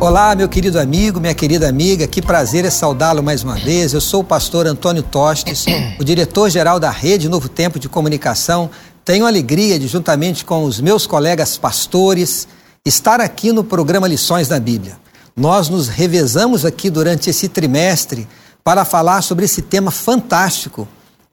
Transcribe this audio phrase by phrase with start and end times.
[0.00, 3.92] Olá, meu querido amigo, minha querida amiga, que prazer é saudá-lo mais uma vez.
[3.92, 5.66] Eu sou o pastor Antônio Tostes,
[6.00, 8.70] o diretor-geral da Rede Novo Tempo de Comunicação.
[9.04, 12.48] Tenho a alegria de, juntamente com os meus colegas pastores,
[12.82, 14.98] estar aqui no programa Lições da Bíblia.
[15.36, 18.26] Nós nos revezamos aqui durante esse trimestre
[18.64, 20.88] para falar sobre esse tema fantástico,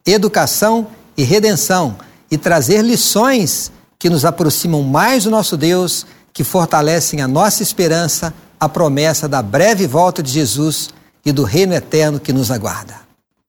[0.06, 1.96] educação e redenção,
[2.30, 8.34] e trazer lições que nos aproximam mais do nosso Deus, que fortalecem a nossa esperança
[8.60, 10.90] a promessa da breve volta de Jesus
[11.26, 12.96] e do reino eterno que nos aguarda.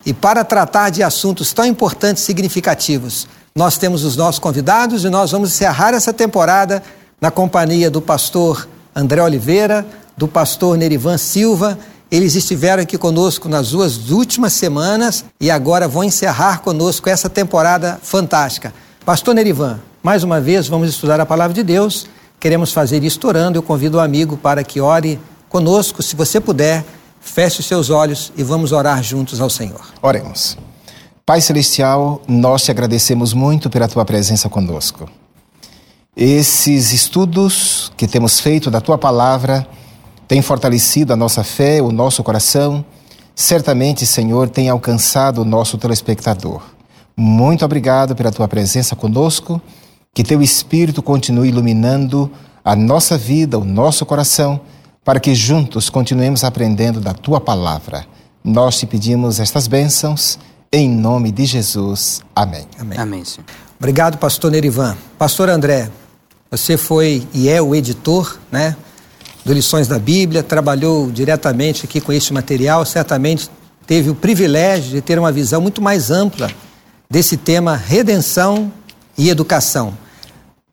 [0.05, 5.11] E para tratar de assuntos tão importantes e significativos, nós temos os nossos convidados e
[5.11, 6.83] nós vamos encerrar essa temporada
[7.21, 11.79] na companhia do pastor André Oliveira, do pastor Nerivan Silva.
[12.11, 17.99] Eles estiveram aqui conosco nas duas últimas semanas e agora vão encerrar conosco essa temporada
[18.03, 18.73] fantástica.
[19.05, 22.07] Pastor Nerivan, mais uma vez vamos estudar a palavra de Deus
[22.41, 23.59] Queremos fazer isto orando.
[23.59, 26.03] Eu convido o amigo para que ore conosco.
[26.03, 26.85] Se você puder,
[27.21, 29.81] feche os seus olhos e vamos orar juntos ao Senhor.
[30.01, 30.57] Oremos.
[31.27, 35.09] Pai Celestial, nós te agradecemos muito pela tua presença conosco.
[36.17, 39.67] Esses estudos que temos feito da tua palavra
[40.27, 42.85] têm fortalecido a nossa fé, o nosso coração.
[43.35, 46.63] Certamente, Senhor, tem alcançado o nosso telespectador.
[47.17, 49.61] Muito obrigado pela tua presença conosco
[50.15, 52.31] que teu Espírito continue iluminando
[52.65, 54.61] a nossa vida, o nosso coração,
[55.05, 58.05] para que juntos continuemos aprendendo da tua palavra.
[58.45, 60.39] Nós te pedimos estas bênçãos
[60.73, 62.21] em nome de Jesus.
[62.35, 62.67] Amém.
[62.79, 62.99] Amém.
[62.99, 63.47] Amém senhor.
[63.79, 64.97] Obrigado, pastor Nerivan.
[65.19, 65.91] Pastor André,
[66.51, 68.77] você foi e é o editor, né?
[69.45, 73.49] Do Lições da Bíblia, trabalhou diretamente aqui com este material, certamente
[73.87, 76.51] teve o privilégio de ter uma visão muito mais ampla
[77.09, 78.71] desse tema redenção
[79.19, 79.93] e educação.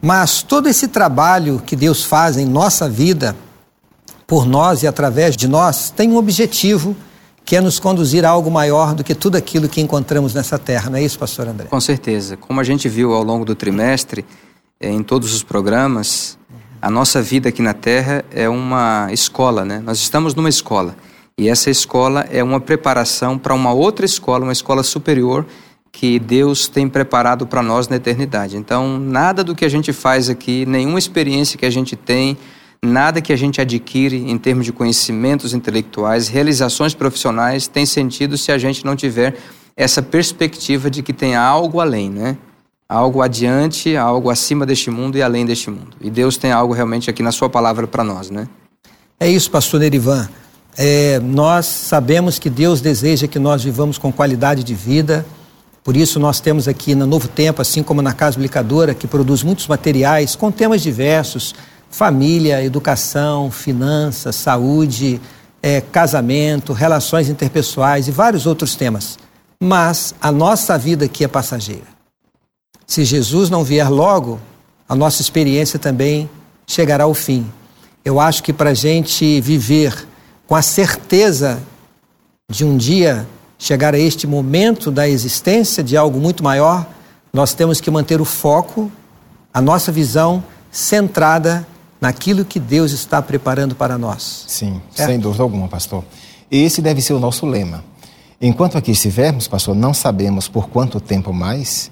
[0.02, 3.36] Mas todo esse trabalho que Deus faz em nossa vida,
[4.28, 6.96] por nós e através de nós, tem um objetivo
[7.44, 10.90] que é nos conduzir a algo maior do que tudo aquilo que encontramos nessa terra,
[10.90, 11.68] não é isso, pastor André?
[11.68, 12.38] Com certeza.
[12.38, 14.26] Como a gente viu ao longo do trimestre,
[14.80, 16.38] eh, em todos os programas,
[16.82, 19.80] a nossa vida aqui na terra é uma escola, né?
[19.80, 20.96] Nós estamos numa escola.
[21.38, 25.46] E essa escola é uma preparação para uma outra escola, uma escola superior,
[25.96, 28.58] que Deus tem preparado para nós na eternidade.
[28.58, 32.38] Então, nada do que a gente faz aqui, nenhuma experiência que a gente tem,
[32.82, 38.52] nada que a gente adquire em termos de conhecimentos intelectuais, realizações profissionais, tem sentido se
[38.52, 39.38] a gente não tiver
[39.74, 42.38] essa perspectiva de que tem algo além, né?
[42.90, 45.96] Algo adiante, algo acima deste mundo e além deste mundo.
[46.02, 48.50] E Deus tem algo realmente aqui na Sua palavra para nós, né?
[49.18, 50.28] É isso, pastor Nerivan.
[50.78, 55.26] É, nós sabemos que Deus deseja que nós vivamos com qualidade de vida,
[55.86, 59.44] por isso, nós temos aqui no Novo Tempo, assim como na Casa Publicadora, que produz
[59.44, 61.54] muitos materiais com temas diversos:
[61.92, 65.22] família, educação, finanças, saúde,
[65.62, 69.20] é, casamento, relações interpessoais e vários outros temas.
[69.62, 71.86] Mas a nossa vida aqui é passageira.
[72.88, 74.40] Se Jesus não vier logo,
[74.90, 76.28] a nossa experiência também
[76.66, 77.46] chegará ao fim.
[78.04, 80.08] Eu acho que para a gente viver
[80.48, 81.62] com a certeza
[82.50, 83.28] de um dia
[83.66, 86.86] chegar a este momento da existência de algo muito maior,
[87.34, 88.92] nós temos que manter o foco,
[89.52, 91.66] a nossa visão centrada
[92.00, 94.46] naquilo que Deus está preparando para nós.
[94.48, 95.10] Sim, certo?
[95.10, 96.04] sem dúvida alguma, pastor.
[96.52, 97.84] Esse deve ser o nosso lema.
[98.40, 101.90] Enquanto aqui estivermos, pastor, não sabemos por quanto tempo mais,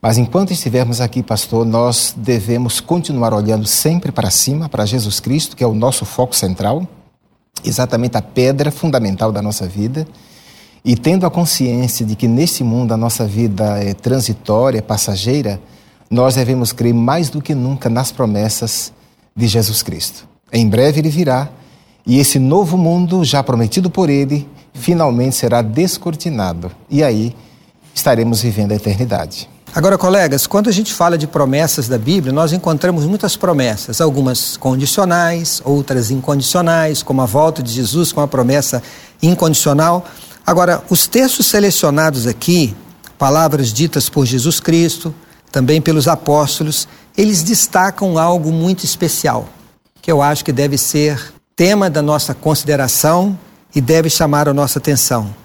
[0.00, 5.56] mas enquanto estivermos aqui, pastor, nós devemos continuar olhando sempre para cima, para Jesus Cristo,
[5.56, 6.86] que é o nosso foco central,
[7.64, 10.06] exatamente a pedra fundamental da nossa vida
[10.88, 15.60] e tendo a consciência de que nesse mundo a nossa vida é transitória, passageira,
[16.10, 18.90] nós devemos crer mais do que nunca nas promessas
[19.36, 20.26] de Jesus Cristo.
[20.50, 21.50] Em breve ele virá
[22.06, 26.70] e esse novo mundo, já prometido por ele, finalmente será descortinado.
[26.88, 27.36] E aí
[27.94, 29.46] estaremos vivendo a eternidade.
[29.74, 34.56] Agora, colegas, quando a gente fala de promessas da Bíblia, nós encontramos muitas promessas, algumas
[34.56, 38.82] condicionais, outras incondicionais, como a volta de Jesus com a promessa
[39.22, 40.06] incondicional.
[40.48, 42.74] Agora, os textos selecionados aqui,
[43.18, 45.14] palavras ditas por Jesus Cristo,
[45.52, 49.46] também pelos apóstolos, eles destacam algo muito especial,
[50.00, 53.38] que eu acho que deve ser tema da nossa consideração
[53.74, 55.36] e deve chamar a nossa atenção.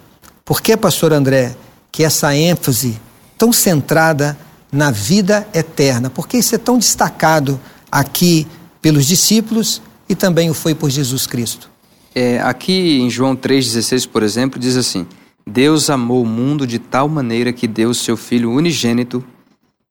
[0.46, 1.54] Por que, pastor André,
[1.92, 2.98] que essa ênfase
[3.38, 4.38] tão centrada
[4.72, 6.10] na vida eterna?
[6.10, 7.60] Por que isso é tão destacado
[7.92, 8.48] aqui
[8.82, 11.73] pelos discípulos e também o foi por Jesus Cristo?
[12.16, 15.08] É, aqui em João 3,16, por exemplo, diz assim:
[15.46, 19.24] Deus amou o mundo de tal maneira que deu o seu Filho unigênito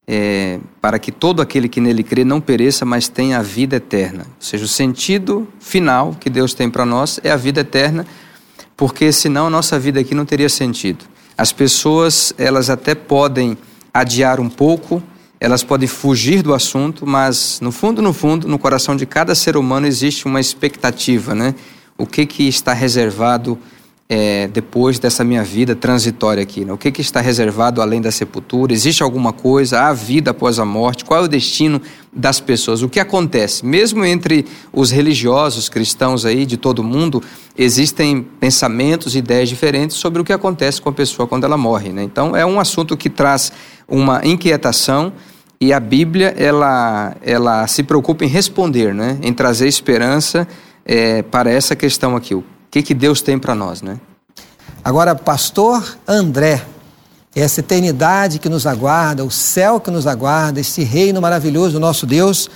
[0.06, 4.24] é, para que todo aquele que nele crê não pereça, mas tenha a vida eterna.
[4.26, 8.06] Ou seja, o sentido final que Deus tem para nós é a vida eterna,
[8.76, 11.04] porque senão a nossa vida aqui não teria sentido.
[11.36, 13.56] As pessoas, elas até podem
[13.92, 15.02] adiar um pouco,
[15.40, 19.56] elas podem fugir do assunto, mas no fundo, no fundo, no coração de cada ser
[19.56, 21.54] humano existe uma expectativa, né?
[21.96, 23.58] O que que está reservado
[24.14, 26.66] é, depois dessa minha vida transitória aqui?
[26.66, 26.72] Né?
[26.74, 28.72] O que, que está reservado além da sepultura?
[28.72, 29.80] Existe alguma coisa?
[29.80, 31.02] Há vida após a morte?
[31.02, 31.80] Qual é o destino
[32.12, 32.82] das pessoas?
[32.82, 33.64] O que acontece?
[33.64, 37.22] Mesmo entre os religiosos cristãos aí de todo mundo,
[37.56, 41.90] existem pensamentos e ideias diferentes sobre o que acontece com a pessoa quando ela morre.
[41.90, 42.02] Né?
[42.02, 43.50] Então, é um assunto que traz
[43.88, 45.10] uma inquietação
[45.58, 49.16] e a Bíblia ela, ela se preocupa em responder, né?
[49.22, 50.46] em trazer esperança
[50.84, 52.34] é, para essa questão aqui.
[52.34, 53.98] O que, que Deus tem para nós, né?
[54.84, 56.64] Agora, pastor André,
[57.34, 62.04] essa eternidade que nos aguarda, o céu que nos aguarda, esse reino maravilhoso do nosso
[62.04, 62.50] Deus,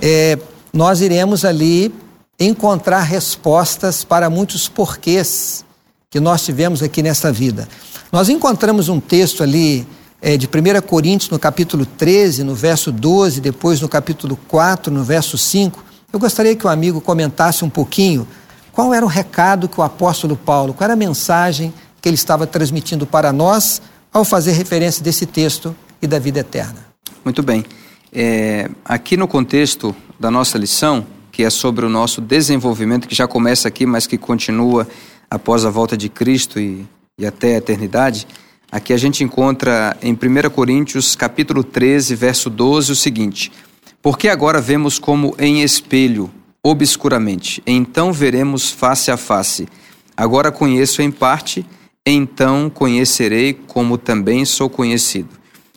[0.00, 0.38] é,
[0.72, 1.94] nós iremos ali
[2.38, 5.64] encontrar respostas para muitos porquês
[6.10, 7.68] que nós tivemos aqui nessa vida.
[8.10, 9.86] Nós encontramos um texto ali
[10.22, 15.04] é, de 1 Coríntios, no capítulo 13, no verso 12, depois no capítulo 4, no
[15.04, 15.84] verso 5.
[16.10, 18.26] Eu gostaria que o amigo comentasse um pouquinho
[18.72, 22.46] qual era o recado que o apóstolo Paulo, qual era a mensagem que ele estava
[22.46, 26.86] transmitindo para nós ao fazer referência desse texto e da vida eterna?
[27.22, 27.62] Muito bem.
[28.10, 33.28] É, aqui no contexto da nossa lição, que é sobre o nosso desenvolvimento, que já
[33.28, 34.88] começa aqui, mas que continua
[35.30, 36.86] após a volta de Cristo e,
[37.18, 38.26] e até a eternidade,
[38.72, 43.52] aqui a gente encontra em 1 Coríntios capítulo 13, verso 12, o seguinte:
[44.00, 46.30] Porque agora vemos como em espelho
[46.62, 49.68] obscuramente, então veremos face a face.
[50.16, 51.64] Agora conheço em parte,
[52.04, 55.28] então conhecerei como também sou conhecido.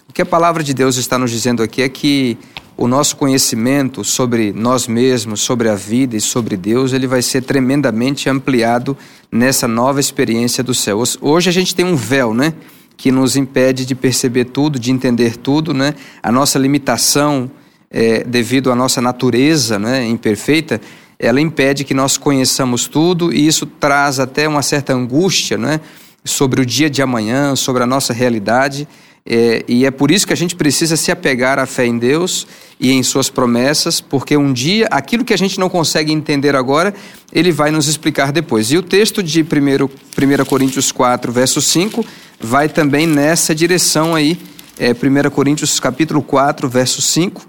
[0.10, 2.38] O que a palavra de Deus está nos dizendo aqui é que
[2.76, 7.44] o nosso conhecimento sobre nós mesmos, sobre a vida e sobre Deus, ele vai ser
[7.44, 8.98] tremendamente ampliado
[9.32, 11.02] nessa nova experiência do céu.
[11.22, 12.54] Hoje a gente tem um véu, né,
[12.98, 15.96] que nos impede de perceber tudo, de entender tudo, né?
[16.22, 17.50] A nossa limitação
[17.92, 20.80] é, devido à nossa natureza né, imperfeita,
[21.20, 25.80] ela impede que nós conheçamos tudo e isso traz até uma certa angústia né,
[26.24, 28.88] sobre o dia de amanhã, sobre a nossa realidade.
[29.24, 32.48] É, e é por isso que a gente precisa se apegar à fé em Deus
[32.80, 36.92] e em Suas promessas, porque um dia aquilo que a gente não consegue entender agora,
[37.32, 38.72] Ele vai nos explicar depois.
[38.72, 42.04] E o texto de 1, 1 Coríntios 4, verso 5,
[42.40, 44.40] vai também nessa direção aí.
[44.80, 47.46] É, 1 Coríntios capítulo 4, verso 5,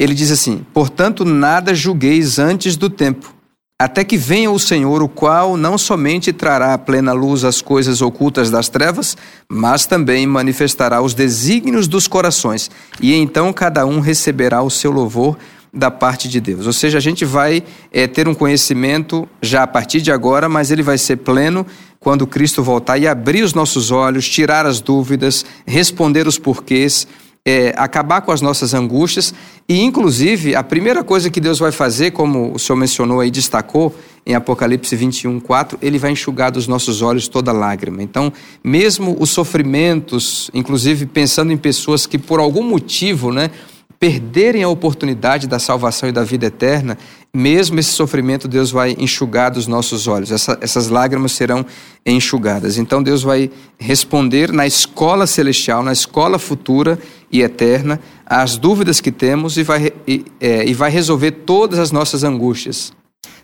[0.00, 3.34] ele diz assim: Portanto, nada julgueis antes do tempo,
[3.78, 8.00] até que venha o Senhor, o qual não somente trará à plena luz as coisas
[8.00, 9.14] ocultas das trevas,
[9.46, 15.36] mas também manifestará os desígnios dos corações, e então cada um receberá o seu louvor
[15.72, 16.66] da parte de Deus.
[16.66, 17.62] Ou seja, a gente vai
[17.92, 21.64] é, ter um conhecimento já a partir de agora, mas ele vai ser pleno
[22.00, 27.06] quando Cristo voltar e abrir os nossos olhos, tirar as dúvidas, responder os porquês
[27.44, 29.32] é, acabar com as nossas angústias
[29.68, 33.94] e, inclusive, a primeira coisa que Deus vai fazer, como o senhor mencionou aí, destacou
[34.26, 38.02] em Apocalipse 21, 4, ele vai enxugar dos nossos olhos toda lágrima.
[38.02, 38.32] Então,
[38.62, 43.50] mesmo os sofrimentos, inclusive pensando em pessoas que por algum motivo, né,
[43.98, 46.96] perderem a oportunidade da salvação e da vida eterna,
[47.34, 51.64] mesmo esse sofrimento, Deus vai enxugar dos nossos olhos, Essa, essas lágrimas serão
[52.04, 52.78] enxugadas.
[52.78, 56.98] Então, Deus vai responder na escola celestial, na escola futura
[57.30, 61.92] e eterna, as dúvidas que temos e vai, e, é, e vai resolver todas as
[61.92, 62.92] nossas angústias.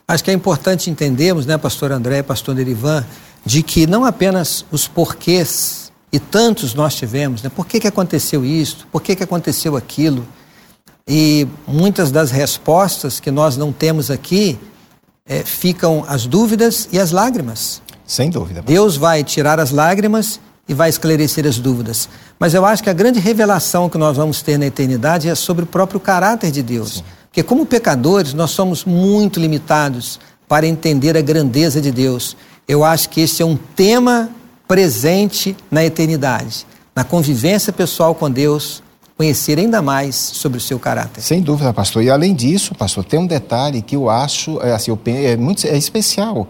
[0.08, 3.04] Acho que é importante entendermos, né, pastor André, pastor Derivan,
[3.44, 7.50] de que não apenas os porquês, e tantos nós tivemos, né?
[7.54, 8.86] Por que, que aconteceu isso?
[8.90, 10.26] Por que, que aconteceu aquilo?
[11.06, 14.58] E muitas das respostas que nós não temos aqui
[15.26, 17.82] é, ficam as dúvidas e as lágrimas.
[18.06, 18.62] Sem dúvida.
[18.62, 22.08] Deus vai tirar as lágrimas e vai esclarecer as dúvidas.
[22.38, 25.64] Mas eu acho que a grande revelação que nós vamos ter na eternidade é sobre
[25.64, 26.94] o próprio caráter de Deus.
[26.94, 27.04] Sim.
[27.28, 30.18] Porque, como pecadores, nós somos muito limitados
[30.48, 32.36] para entender a grandeza de Deus.
[32.66, 34.30] Eu acho que esse é um tema
[34.66, 38.82] presente na eternidade, na convivência pessoal com Deus,
[39.16, 41.20] conhecer ainda mais sobre o seu caráter.
[41.22, 42.02] Sem dúvida, pastor.
[42.02, 45.66] E além disso, pastor, tem um detalhe que eu acho é, assim, eu, é muito
[45.66, 46.48] é especial.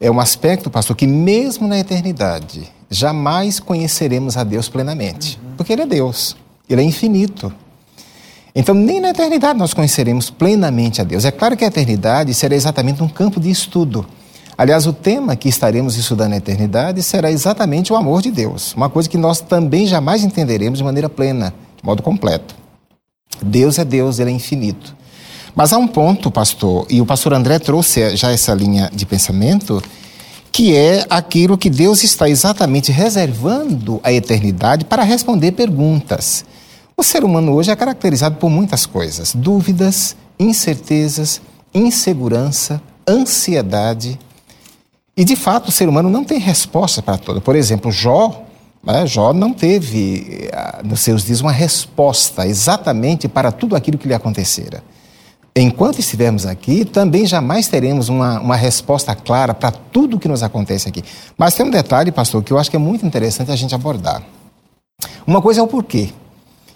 [0.00, 5.38] É um aspecto, pastor, que mesmo na eternidade jamais conheceremos a Deus plenamente.
[5.42, 5.56] Uhum.
[5.56, 6.36] porque Ele é Deus,
[6.68, 7.52] Ele é infinito.
[8.54, 11.24] Então, nem na eternidade nós conheceremos plenamente a Deus.
[11.24, 14.06] É claro que a eternidade será exatamente um campo de estudo.
[14.56, 18.88] Aliás, o tema que estaremos estudando na eternidade será exatamente o amor de Deus, uma
[18.88, 22.56] coisa que nós também jamais entenderemos de maneira plena, de modo completo.
[23.40, 24.96] Deus é Deus, ele é infinito.
[25.54, 29.82] Mas há um ponto, pastor, e o pastor André trouxe já essa linha de pensamento,
[30.52, 36.44] que é aquilo que Deus está exatamente reservando a eternidade para responder perguntas.
[36.96, 41.40] O ser humano hoje é caracterizado por muitas coisas: dúvidas, incertezas,
[41.72, 44.18] insegurança, ansiedade.
[45.16, 47.40] E de fato o ser humano não tem resposta para tudo.
[47.40, 48.44] Por exemplo, Jó,
[48.82, 54.08] né, Jó não teve ah, nos seus dias uma resposta exatamente para tudo aquilo que
[54.08, 54.82] lhe acontecera.
[55.60, 60.42] Enquanto estivermos aqui, também jamais teremos uma, uma resposta clara para tudo o que nos
[60.42, 61.02] acontece aqui.
[61.36, 64.22] Mas tem um detalhe, pastor, que eu acho que é muito interessante a gente abordar.
[65.26, 66.10] Uma coisa é o porquê.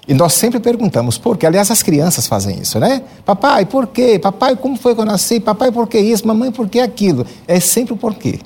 [0.09, 1.47] E nós sempre perguntamos por quê.
[1.47, 3.05] Aliás, as crianças fazem isso, né?
[3.25, 4.19] Papai, por quê?
[4.19, 5.39] Papai, como foi que eu nasci?
[5.39, 6.27] Papai, por que isso?
[6.27, 7.25] Mamãe, por que aquilo?
[7.47, 8.41] É sempre o porquê.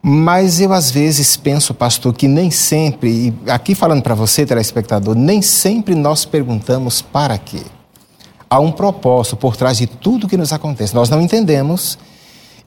[0.00, 5.16] Mas eu às vezes penso, pastor, que nem sempre, e aqui falando para você, telespectador,
[5.16, 7.62] nem sempre nós perguntamos para quê.
[8.48, 10.94] Há um propósito por trás de tudo que nos acontece.
[10.94, 11.98] Nós não entendemos,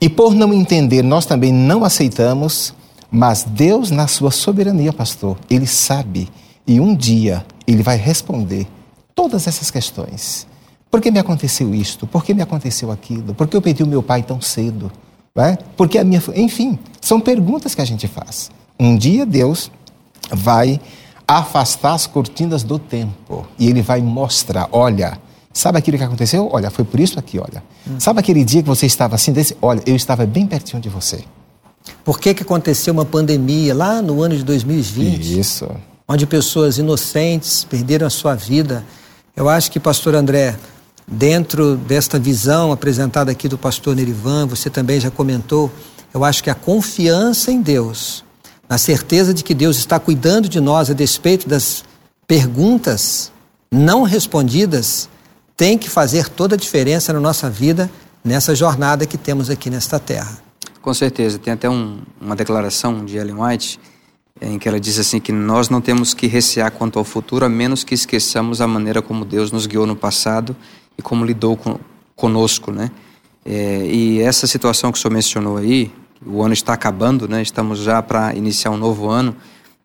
[0.02, 2.74] e por não entender, nós também não aceitamos,
[3.12, 6.30] mas Deus, na sua soberania, pastor, Ele sabe,
[6.68, 8.68] e um dia Ele vai responder
[9.16, 10.48] todas essas questões.
[10.90, 12.08] Por que me aconteceu isto?
[12.08, 13.34] Por que me aconteceu aquilo?
[13.34, 14.92] Por que eu perdi o meu pai tão cedo?
[15.36, 15.58] É?
[15.78, 16.22] Porque a minha.
[16.36, 18.50] Enfim, são perguntas que a gente faz.
[18.80, 19.72] Um dia Deus
[20.32, 20.82] vai
[21.28, 25.20] afastar as cortinas do tempo e Ele vai mostrar: olha
[25.52, 26.48] Sabe aquilo que aconteceu?
[26.52, 27.64] Olha, foi por isso aqui, olha.
[27.88, 28.00] Hum.
[28.00, 29.58] Sabe aquele dia que você estava assim, desse?
[29.62, 31.24] Olha, eu estava bem pertinho de você.
[32.04, 35.40] Por que, que aconteceu uma pandemia lá no ano de 2020?
[35.40, 35.70] Isso.
[36.08, 38.86] Onde pessoas inocentes perderam a sua vida.
[39.36, 40.56] Eu acho que, pastor André,
[41.08, 45.72] dentro desta visão apresentada aqui do pastor Nerivan, você também já comentou,
[46.14, 48.24] eu acho que a confiança em Deus,
[48.68, 51.84] na certeza de que Deus está cuidando de nós a despeito das
[52.28, 53.32] perguntas
[53.72, 55.10] não respondidas,
[55.60, 57.92] tem que fazer toda a diferença na nossa vida,
[58.24, 60.42] nessa jornada que temos aqui nesta terra.
[60.82, 61.38] Com certeza.
[61.38, 63.78] Tem até um, uma declaração de Ellen White
[64.40, 67.50] em que ela diz assim que nós não temos que recear quanto ao futuro, a
[67.50, 70.56] menos que esqueçamos a maneira como Deus nos guiou no passado
[70.98, 71.78] e como lidou com,
[72.16, 72.90] conosco, né?
[73.44, 75.92] É, e essa situação que o senhor mencionou aí,
[76.26, 77.42] o ano está acabando, né?
[77.42, 79.36] Estamos já para iniciar um novo ano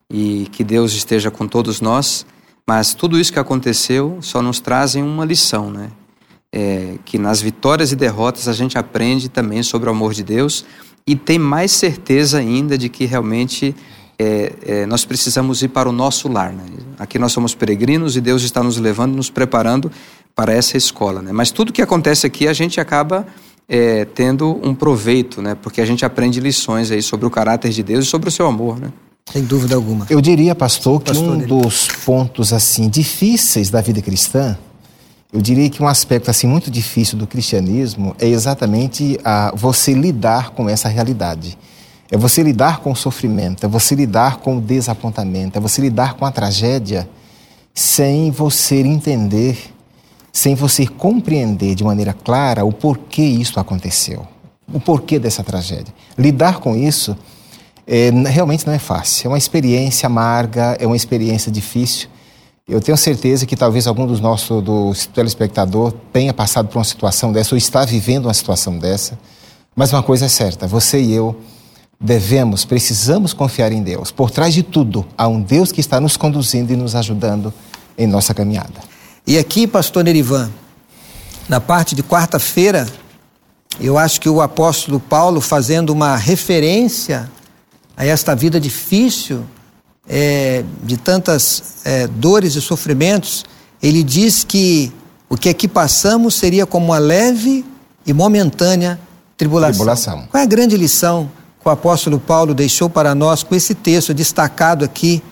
[0.08, 2.24] e que Deus esteja com todos nós.
[2.66, 5.90] Mas tudo isso que aconteceu só nos trazem uma lição, né?
[6.52, 10.64] É, que nas vitórias e derrotas a gente aprende também sobre o amor de Deus
[11.06, 13.74] e tem mais certeza ainda de que realmente
[14.18, 16.52] é, é, nós precisamos ir para o nosso lar.
[16.52, 16.64] Né?
[16.98, 19.90] Aqui nós somos peregrinos e Deus está nos levando, nos preparando
[20.34, 21.20] para essa escola.
[21.20, 21.32] Né?
[21.32, 23.26] Mas tudo que acontece aqui a gente acaba
[23.68, 25.54] é, tendo um proveito, né?
[25.54, 28.46] porque a gente aprende lições aí sobre o caráter de Deus e sobre o seu
[28.46, 28.78] amor.
[28.78, 28.92] Né?
[29.32, 30.06] Sem dúvida alguma.
[30.10, 31.46] Eu diria, pastor, que pastor, um ele...
[31.46, 34.56] dos pontos assim difíceis da vida cristã,
[35.32, 40.50] eu diria que um aspecto assim muito difícil do cristianismo é exatamente a você lidar
[40.50, 41.58] com essa realidade.
[42.10, 46.14] É você lidar com o sofrimento, é você lidar com o desapontamento, é você lidar
[46.14, 47.08] com a tragédia
[47.74, 49.58] sem você entender,
[50.32, 54.24] sem você compreender de maneira clara o porquê isso aconteceu,
[54.72, 55.92] o porquê dessa tragédia.
[56.16, 57.16] Lidar com isso
[57.86, 59.26] é, realmente não é fácil.
[59.26, 62.08] É uma experiência amarga, é uma experiência difícil.
[62.66, 67.30] Eu tenho certeza que talvez algum dos nossos do telespectador tenha passado por uma situação
[67.30, 69.18] dessa ou está vivendo uma situação dessa.
[69.76, 71.36] Mas uma coisa é certa: você e eu
[72.00, 74.10] devemos, precisamos confiar em Deus.
[74.10, 77.52] Por trás de tudo, há um Deus que está nos conduzindo e nos ajudando
[77.96, 78.80] em nossa caminhada.
[79.26, 80.50] E aqui, pastor Nerivan,
[81.48, 82.86] na parte de quarta-feira,
[83.80, 87.30] eu acho que o apóstolo Paulo, fazendo uma referência
[87.96, 89.44] a esta vida difícil,
[90.08, 93.44] é, de tantas é, dores e sofrimentos,
[93.82, 94.92] ele diz que
[95.28, 97.64] o que aqui passamos seria como uma leve
[98.06, 98.98] e momentânea
[99.36, 99.72] tribulação.
[99.72, 100.28] tribulação.
[100.30, 104.12] Qual é a grande lição que o apóstolo Paulo deixou para nós com esse texto
[104.12, 105.22] destacado aqui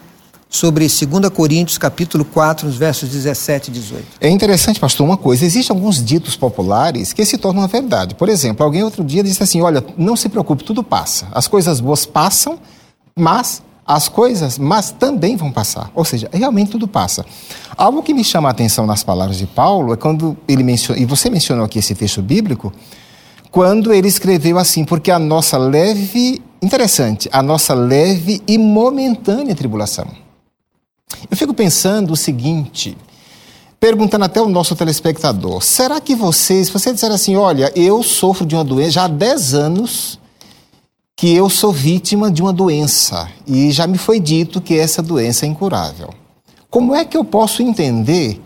[0.53, 4.05] sobre 2 Coríntios, capítulo 4, nos versos 17 e 18.
[4.21, 5.47] É interessante, pastor, uma coisa.
[5.47, 8.15] Existem alguns ditos populares que se tornam uma verdade.
[8.15, 11.27] Por exemplo, alguém outro dia disse assim: olha, não se preocupe, tudo passa.
[11.33, 12.59] As coisas boas passam,
[13.19, 15.91] mas as coisas mas também vão passar.
[15.95, 17.25] Ou seja, realmente tudo passa.
[17.75, 21.07] Algo que me chama a atenção nas palavras de Paulo é quando ele menciona, e
[21.07, 22.71] você mencionou aqui esse texto bíblico,
[23.51, 30.22] quando ele escreveu assim, porque a nossa leve, interessante, a nossa leve e momentânea tribulação.
[31.31, 32.97] Eu fico pensando o seguinte,
[33.81, 38.47] perguntando até o nosso telespectador: será que vocês, se você disser assim, olha, eu sofro
[38.47, 40.19] de uma doença já há 10 anos
[41.17, 45.47] que eu sou vítima de uma doença e já me foi dito que essa doença
[45.47, 46.13] é incurável.
[46.69, 48.41] Como é que eu posso entender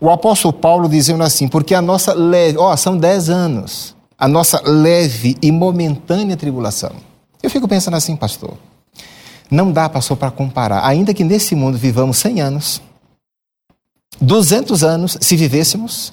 [0.00, 4.60] o apóstolo Paulo dizendo assim, porque a nossa leve, ó, são 10 anos, a nossa
[4.64, 6.92] leve e momentânea tribulação.
[7.42, 8.54] Eu fico pensando assim, pastor,
[9.54, 12.82] não dá, pastor, para comparar, ainda que nesse mundo vivamos 100 anos,
[14.20, 16.12] 200 anos, se vivêssemos,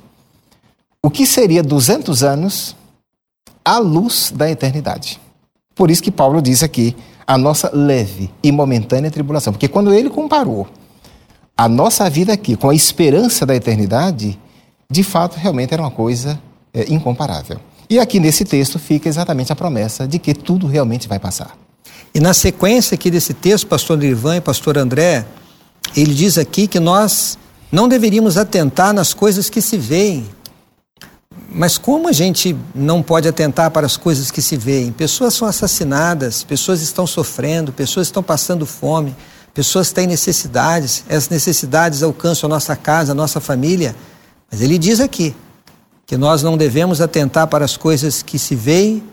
[1.03, 2.75] o que seria 200 anos
[3.65, 5.19] à luz da eternidade?
[5.75, 6.95] Por isso que Paulo diz aqui
[7.25, 9.53] a nossa leve e momentânea tribulação.
[9.53, 10.67] Porque quando ele comparou
[11.55, 14.39] a nossa vida aqui com a esperança da eternidade,
[14.89, 16.39] de fato, realmente era uma coisa
[16.73, 17.59] é, incomparável.
[17.89, 21.57] E aqui nesse texto fica exatamente a promessa de que tudo realmente vai passar.
[22.13, 25.25] E na sequência aqui desse texto, pastor Nirvan e pastor André,
[25.95, 27.37] ele diz aqui que nós
[27.71, 30.27] não deveríamos atentar nas coisas que se veem,
[31.53, 34.91] mas como a gente não pode atentar para as coisas que se veem?
[34.91, 39.13] Pessoas são assassinadas, pessoas estão sofrendo, pessoas estão passando fome,
[39.53, 43.93] pessoas têm necessidades, essas necessidades alcançam a nossa casa, a nossa família.
[44.49, 45.35] Mas ele diz aqui
[46.05, 49.03] que nós não devemos atentar para as coisas que se veem,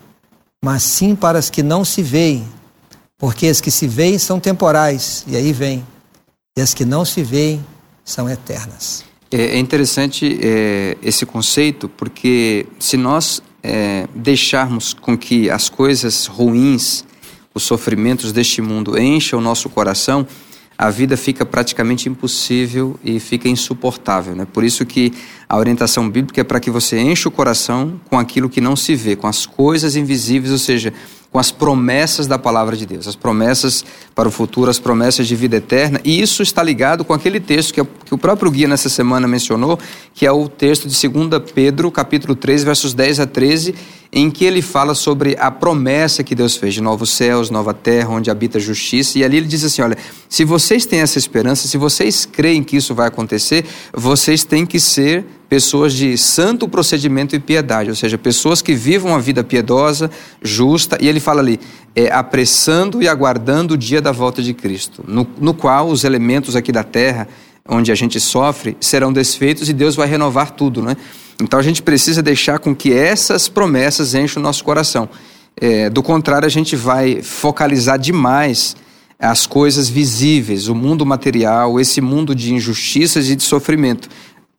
[0.64, 2.47] mas sim para as que não se veem,
[3.19, 5.85] porque as que se veem são temporais, e aí vem,
[6.57, 7.65] e as que não se veem
[8.05, 9.05] são eternas.
[9.31, 16.27] É, é interessante é, esse conceito porque se nós é, deixarmos com que as coisas
[16.27, 17.05] ruins,
[17.55, 20.27] os sofrimentos deste mundo encham o nosso coração,
[20.79, 24.37] a vida fica praticamente impossível e fica insuportável.
[24.37, 24.47] Né?
[24.51, 25.13] Por isso que
[25.49, 28.95] a orientação bíblica é para que você encha o coração com aquilo que não se
[28.95, 30.95] vê, com as coisas invisíveis, ou seja,
[31.31, 35.37] com as promessas da palavra de Deus, as promessas para o futuro, as promessas de
[35.37, 36.01] vida eterna.
[36.05, 39.79] E isso está ligado com aquele texto que, que o próprio guia nessa semana mencionou,
[40.14, 43.75] que é o texto de 2 Pedro, capítulo 3, versos 10 a 13,
[44.12, 48.09] em que ele fala sobre a promessa que Deus fez de novos céus, nova terra,
[48.09, 49.18] onde habita justiça.
[49.18, 49.97] E ali ele diz assim: olha,
[50.29, 54.81] se vocês têm essa esperança, se vocês creem que isso vai acontecer, vocês têm que
[54.81, 60.11] ser pessoas de santo procedimento e piedade, ou seja, pessoas que vivam a vida piedosa,
[60.42, 61.59] justa, e ele fala ali,
[61.97, 66.55] é, apressando e aguardando o dia da volta de Cristo, no, no qual os elementos
[66.55, 67.27] aqui da terra,
[67.66, 70.97] onde a gente sofre, serão desfeitos e Deus vai renovar tudo, né?
[71.40, 75.09] Então a gente precisa deixar com que essas promessas enchem o nosso coração.
[75.61, 78.77] É, do contrário, a gente vai focalizar demais
[79.18, 84.09] as coisas visíveis, o mundo material, esse mundo de injustiças e de sofrimento.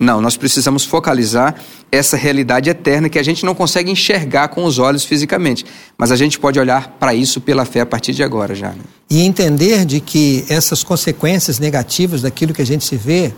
[0.02, 1.56] Não, nós precisamos focalizar
[1.92, 5.66] essa realidade eterna que a gente não consegue enxergar com os olhos fisicamente,
[5.98, 8.70] mas a gente pode olhar para isso pela fé a partir de agora já.
[8.70, 8.82] Né?
[9.10, 13.34] E entender de que essas consequências negativas daquilo que a gente se vê,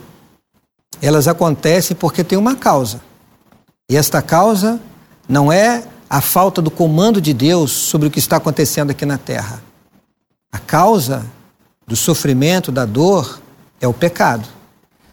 [1.01, 3.01] elas acontecem porque tem uma causa.
[3.91, 4.79] E esta causa
[5.27, 9.17] não é a falta do comando de Deus sobre o que está acontecendo aqui na
[9.17, 9.61] terra.
[10.49, 11.25] A causa
[11.85, 13.41] do sofrimento, da dor,
[13.81, 14.47] é o pecado.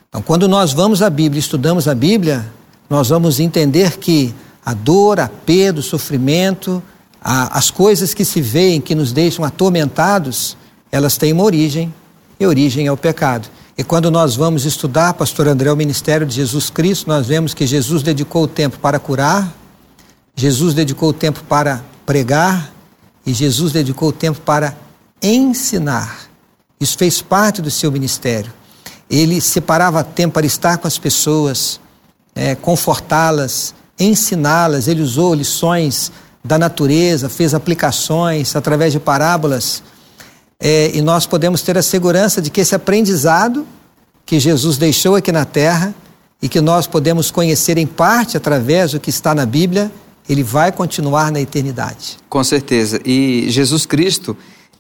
[0.08, 2.52] Então, quando nós vamos à Bíblia, estudamos a Bíblia,
[2.88, 4.32] nós vamos entender que
[4.64, 6.80] a dor, a perda, o sofrimento,
[7.20, 10.56] a, as coisas que se veem, que nos deixam atormentados,
[10.92, 11.92] elas têm uma origem,
[12.38, 13.48] e origem é o pecado.
[13.78, 17.66] E quando nós vamos estudar, pastor André, o ministério de Jesus Cristo, nós vemos que
[17.66, 19.54] Jesus dedicou o tempo para curar,
[20.36, 22.72] Jesus dedicou o tempo para pregar
[23.24, 24.76] e Jesus dedicou o tempo para
[25.22, 26.28] ensinar.
[26.80, 28.52] Isso fez parte do seu ministério
[29.10, 31.80] ele separava tempo para estar com as pessoas,
[32.34, 34.86] é, confortá-las, ensiná-las.
[34.86, 36.12] Ele usou lições
[36.44, 39.82] da natureza, fez aplicações através de parábolas.
[40.60, 43.66] É, e nós podemos ter a segurança de que esse aprendizado
[44.26, 45.94] que Jesus deixou aqui na terra
[46.42, 49.90] e que nós podemos conhecer em parte através do que está na Bíblia,
[50.28, 52.18] ele vai continuar na eternidade.
[52.28, 53.00] Com certeza.
[53.04, 54.36] E Jesus Cristo,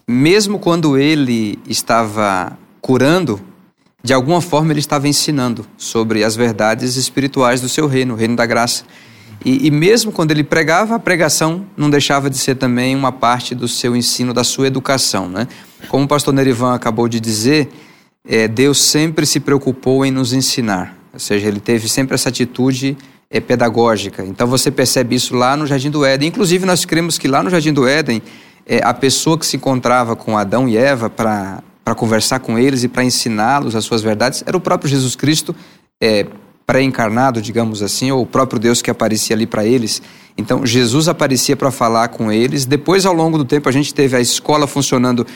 [0.06, 3.40] mesmo quando ele estava curando,
[4.02, 8.36] de alguma forma ele estava ensinando sobre as verdades espirituais do seu reino, o reino
[8.36, 8.84] da graça.
[9.44, 13.54] E, e, mesmo quando ele pregava, a pregação não deixava de ser também uma parte
[13.54, 15.28] do seu ensino, da sua educação.
[15.28, 15.46] Né?
[15.88, 17.68] Como o pastor Nerivan acabou de dizer,
[18.26, 20.96] é, Deus sempre se preocupou em nos ensinar.
[21.12, 22.96] Ou seja, ele teve sempre essa atitude
[23.30, 24.24] é, pedagógica.
[24.24, 26.28] Então você percebe isso lá no Jardim do Éden.
[26.28, 28.22] Inclusive, nós cremos que lá no Jardim do Éden,
[28.66, 31.62] é, a pessoa que se encontrava com Adão e Eva para
[31.96, 35.54] conversar com eles e para ensiná-los as suas verdades era o próprio Jesus Cristo
[36.00, 36.26] é,
[36.68, 40.02] pré-encarnado, digamos assim, ou o próprio Deus que aparecia ali para eles.
[40.36, 42.66] Então, Jesus aparecia para falar com eles.
[42.66, 45.26] Depois, ao longo do tempo, a gente teve a escola funcionando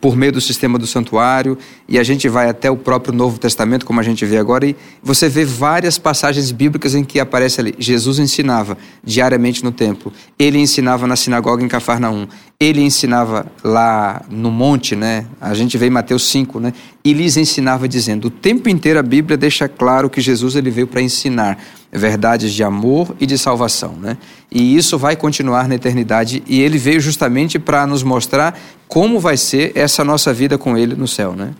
[0.00, 3.84] por meio do sistema do santuário, e a gente vai até o próprio Novo Testamento,
[3.84, 7.74] como a gente vê agora, e você vê várias passagens bíblicas em que aparece ali:
[7.76, 12.28] Jesus ensinava diariamente no templo, ele ensinava na sinagoga em Cafarnaum,
[12.60, 15.24] ele ensinava lá no monte, né?
[15.40, 16.74] A gente vê em Mateus 5, né?
[17.02, 20.86] E lhes ensinava dizendo: o tempo inteiro a Bíblia deixa claro que Jesus ele veio
[20.86, 21.58] para ensinar
[21.90, 24.18] verdades de amor e de salvação, né?
[24.52, 29.38] E isso vai continuar na eternidade e ele veio justamente para nos mostrar como vai
[29.38, 31.52] ser essa nossa vida com ele no céu, né?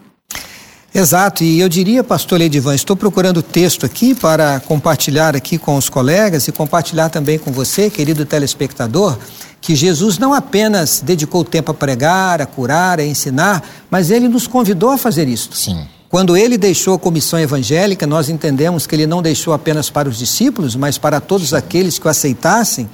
[0.93, 5.89] Exato, e eu diria, pastor Ledivan, estou procurando texto aqui para compartilhar aqui com os
[5.89, 9.17] colegas e compartilhar também com você, querido telespectador,
[9.61, 14.47] que Jesus não apenas dedicou tempo a pregar, a curar, a ensinar, mas ele nos
[14.47, 15.51] convidou a fazer isso.
[15.53, 15.87] Sim.
[16.09, 20.19] Quando ele deixou a comissão evangélica, nós entendemos que ele não deixou apenas para os
[20.19, 22.91] discípulos, mas para todos aqueles que o aceitassem.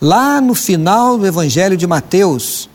[0.00, 2.68] Lá no final do Evangelho de Mateus,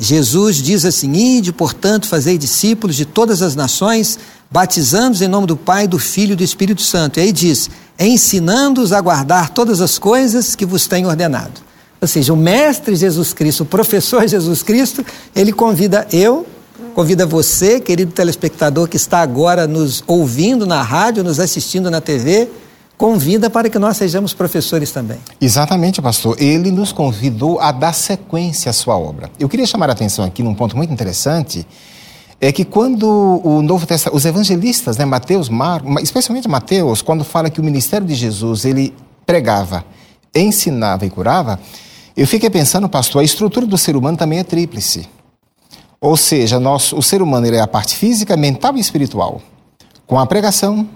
[0.00, 4.18] Jesus diz assim: Ide, portanto, fazei discípulos de todas as nações,
[4.50, 7.18] batizando-os em nome do Pai, do Filho e do Espírito Santo.
[7.18, 7.68] E aí diz:
[7.98, 11.60] ensinando-os a guardar todas as coisas que vos tenho ordenado.
[12.06, 16.46] Ou seja, o Mestre Jesus Cristo, o professor Jesus Cristo, ele convida eu,
[16.94, 22.48] Convida você, querido telespectador que está agora nos ouvindo na rádio, nos assistindo na TV,
[22.96, 25.18] convida para que nós sejamos professores também.
[25.38, 26.40] Exatamente, pastor.
[26.40, 29.30] Ele nos convidou a dar sequência à sua obra.
[29.38, 31.66] Eu queria chamar a atenção aqui num ponto muito interessante,
[32.40, 37.50] é que quando o Novo Testamento, os evangelistas, né, Mateus, Marcos, especialmente Mateus, quando fala
[37.50, 38.94] que o ministério de Jesus, ele
[39.26, 39.84] pregava,
[40.34, 41.60] ensinava e curava,
[42.16, 45.08] eu fiquei pensando, pastor, a estrutura do ser humano também é tríplice.
[46.00, 49.42] Ou seja, nosso, o ser humano é a parte física, mental e espiritual.
[50.06, 50.88] Com a pregação,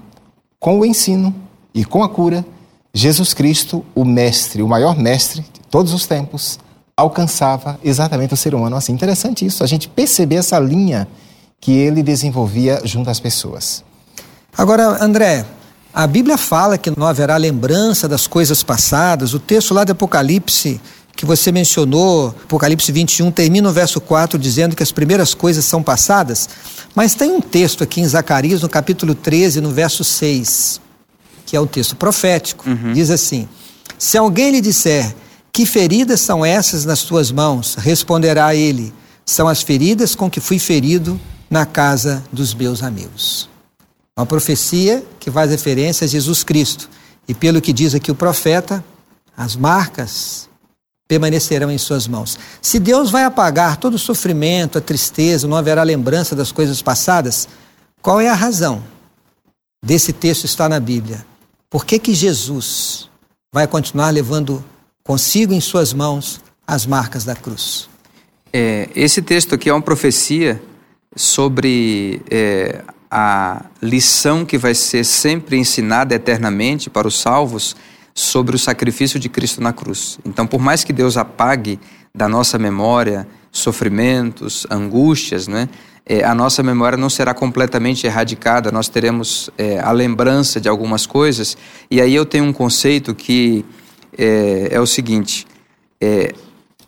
[0.58, 1.34] com o ensino
[1.74, 2.44] e com a cura,
[2.92, 6.58] Jesus Cristo, o mestre, o maior mestre de todos os tempos,
[6.96, 8.92] alcançava exatamente o ser humano assim.
[8.92, 11.08] Interessante isso, a gente perceber essa linha
[11.60, 13.84] que ele desenvolvia junto às pessoas.
[14.56, 15.44] Agora, André,
[15.92, 19.34] a Bíblia fala que não haverá lembrança das coisas passadas.
[19.34, 20.80] O texto lá de Apocalipse
[21.16, 25.82] que você mencionou, Apocalipse 21, termina o verso 4 dizendo que as primeiras coisas são
[25.82, 26.48] passadas,
[26.94, 30.80] mas tem um texto aqui em Zacarias, no capítulo 13, no verso 6,
[31.44, 32.68] que é um texto profético.
[32.68, 32.92] Uhum.
[32.92, 33.48] Diz assim:
[33.98, 35.14] Se alguém lhe disser,
[35.52, 37.74] que feridas são essas nas tuas mãos?
[37.74, 38.92] Responderá ele:
[39.24, 41.20] São as feridas com que fui ferido
[41.50, 43.48] na casa dos meus amigos.
[44.16, 46.88] Uma profecia que faz referência a Jesus Cristo.
[47.26, 48.84] E pelo que diz aqui o profeta,
[49.36, 50.49] as marcas
[51.10, 52.38] permanecerão em suas mãos.
[52.62, 57.48] Se Deus vai apagar todo o sofrimento, a tristeza, não haverá lembrança das coisas passadas,
[58.00, 58.80] qual é a razão
[59.84, 61.26] desse texto estar na Bíblia?
[61.68, 63.10] Por que, que Jesus
[63.52, 64.64] vai continuar levando
[65.02, 67.88] consigo em suas mãos as marcas da cruz?
[68.52, 70.62] É, esse texto aqui é uma profecia
[71.16, 77.74] sobre é, a lição que vai ser sempre ensinada eternamente para os salvos
[78.14, 80.18] sobre o sacrifício de Cristo na cruz.
[80.24, 81.78] Então, por mais que Deus apague
[82.14, 85.68] da nossa memória sofrimentos, angústias, né?
[86.06, 91.06] É, a nossa memória não será completamente erradicada, nós teremos é, a lembrança de algumas
[91.06, 91.56] coisas.
[91.90, 93.64] E aí eu tenho um conceito que
[94.16, 95.46] é, é o seguinte:
[96.00, 96.32] é,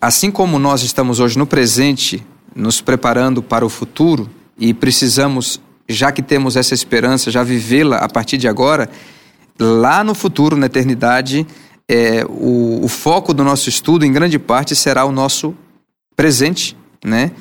[0.00, 6.10] assim como nós estamos hoje no presente, nos preparando para o futuro e precisamos, já
[6.10, 8.90] que temos essa esperança, já vivê-la a partir de agora,
[9.58, 11.46] lá no futuro, na eternidade,
[11.88, 15.54] é, o, o foco do nosso estudo, em grande parte, será o nosso
[16.16, 17.32] presente, né?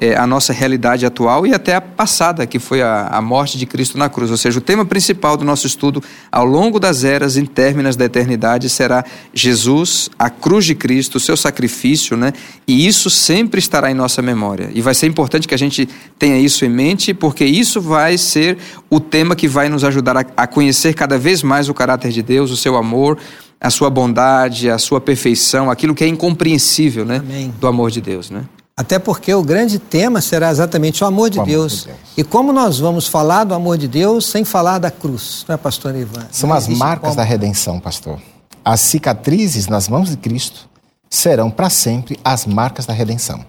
[0.00, 3.66] É, a nossa realidade atual e até a passada, que foi a, a, morte de
[3.66, 4.30] Cristo na cruz.
[4.30, 8.68] Ou seja, o tema principal do nosso estudo ao longo das eras interminas da eternidade
[8.68, 12.32] será Jesus, a cruz de Cristo, o seu sacrifício, né?
[12.66, 14.70] E isso sempre estará em nossa memória.
[14.72, 18.56] E vai ser importante que a gente tenha isso em mente, porque isso vai ser
[18.88, 22.22] o tema que vai nos ajudar a, a conhecer cada vez mais o caráter de
[22.22, 23.18] Deus, o seu amor,
[23.60, 27.16] a sua bondade, a sua perfeição, aquilo que é incompreensível, né?
[27.16, 27.52] Amém.
[27.58, 28.44] Do amor de Deus, né?
[28.78, 31.82] Até porque o grande tema será exatamente o amor de, o Deus.
[31.82, 32.12] Amor de Deus.
[32.16, 35.58] E como nós vamos falar do amor de Deus sem falar da cruz, não é,
[35.58, 36.28] pastor Ivan?
[36.30, 37.16] São as marcas como...
[37.16, 38.20] da redenção, pastor.
[38.64, 40.68] As cicatrizes nas mãos de Cristo
[41.10, 43.44] serão para sempre as marcas da redenção.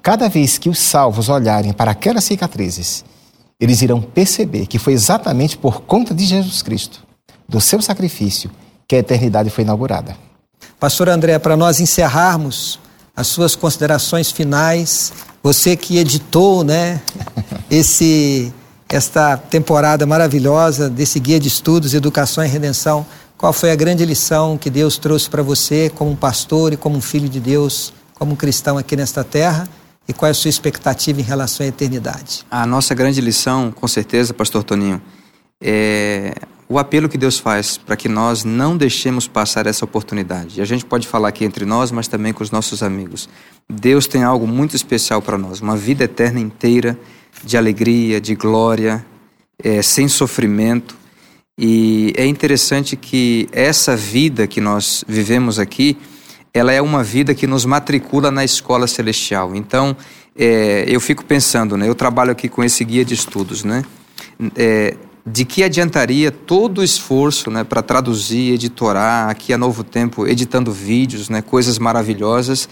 [0.00, 3.04] Cada vez que os salvos olharem para aquelas cicatrizes,
[3.60, 7.04] eles irão perceber que foi exatamente por conta de Jesus Cristo,
[7.46, 8.50] do seu sacrifício,
[8.88, 10.16] que a eternidade foi inaugurada.
[10.78, 12.79] Pastor André, para nós encerrarmos
[13.20, 15.12] as suas considerações finais.
[15.42, 17.00] Você que editou, né,
[17.70, 18.52] esse
[18.88, 23.06] esta temporada maravilhosa desse guia de estudos Educação e Redenção.
[23.38, 26.98] Qual foi a grande lição que Deus trouxe para você como um pastor e como
[26.98, 29.68] um filho de Deus, como um cristão aqui nesta terra?
[30.10, 32.44] e qual é a sua expectativa em relação à eternidade?
[32.50, 35.00] A nossa grande lição, com certeza, pastor Toninho,
[35.62, 36.34] é
[36.70, 40.60] o apelo que Deus faz para que nós não deixemos passar essa oportunidade.
[40.60, 43.28] E a gente pode falar aqui entre nós, mas também com os nossos amigos.
[43.68, 46.96] Deus tem algo muito especial para nós, uma vida eterna inteira
[47.42, 49.04] de alegria, de glória,
[49.60, 50.96] é, sem sofrimento.
[51.58, 55.98] E é interessante que essa vida que nós vivemos aqui,
[56.54, 59.56] ela é uma vida que nos matricula na escola celestial.
[59.56, 59.96] Então,
[60.38, 61.88] é, eu fico pensando, né?
[61.88, 63.84] Eu trabalho aqui com esse guia de estudos, né?
[64.56, 64.94] É,
[65.26, 70.72] de que adiantaria todo o esforço né, para traduzir, editorar, aqui a Novo Tempo, editando
[70.72, 72.68] vídeos, né, coisas maravilhosas,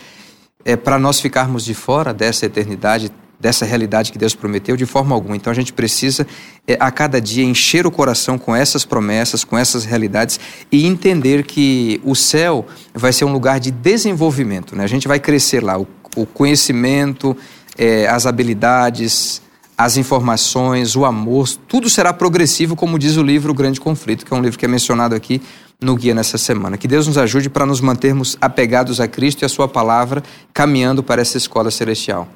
[0.64, 5.14] é, para nós ficarmos de fora dessa eternidade, dessa realidade que Deus prometeu, de forma
[5.14, 5.36] alguma.
[5.36, 6.26] Então a gente precisa,
[6.66, 10.40] é, a cada dia, encher o coração com essas promessas, com essas realidades
[10.72, 14.74] e entender que o céu vai ser um lugar de desenvolvimento.
[14.74, 14.84] Né?
[14.84, 17.36] A gente vai crescer lá, o, o conhecimento,
[17.76, 19.40] é, as habilidades,
[19.78, 24.34] as informações, o amor, tudo será progressivo, como diz o livro O Grande Conflito, que
[24.34, 25.40] é um livro que é mencionado aqui
[25.80, 26.76] no guia nessa semana.
[26.76, 30.20] Que Deus nos ajude para nos mantermos apegados a Cristo e a Sua palavra,
[30.52, 32.26] caminhando para essa escola celestial.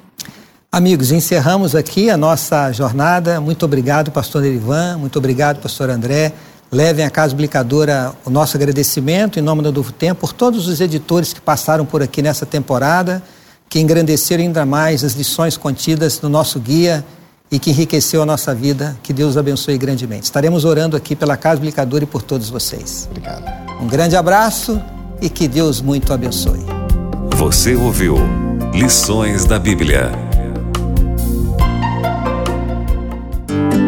[0.71, 3.41] Amigos, encerramos aqui a nossa jornada.
[3.41, 4.97] Muito obrigado, pastor Erivan.
[4.97, 6.31] Muito obrigado, pastor André.
[6.71, 10.79] Levem à Casa Publicadora o nosso agradecimento em nome do Novo Tempo por todos os
[10.79, 13.21] editores que passaram por aqui nessa temporada,
[13.67, 17.03] que engrandeceram ainda mais as lições contidas no nosso guia
[17.53, 18.97] e que enriqueceu a nossa vida.
[19.03, 20.23] Que Deus abençoe grandemente.
[20.23, 23.07] Estaremos orando aqui pela Casa Publicadora e por todos vocês.
[23.11, 23.43] Obrigado.
[23.79, 24.81] Um grande abraço
[25.21, 26.61] e que Deus muito abençoe.
[27.35, 28.17] Você ouviu
[28.73, 30.09] Lições da Bíblia.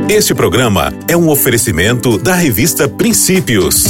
[0.07, 3.85] Este programa é um oferecimento da revista Princípios.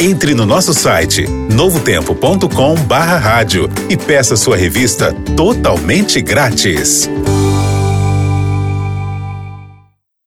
[0.00, 7.08] Entre no nosso site novotempo.com/rádio e peça sua revista totalmente grátis.